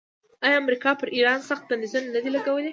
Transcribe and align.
آیا 0.45 0.55
امریکا 0.63 0.91
پر 0.99 1.07
ایران 1.17 1.39
سخت 1.49 1.63
بندیزونه 1.69 2.07
نه 2.15 2.19
دي 2.23 2.29
لګولي؟ 2.35 2.69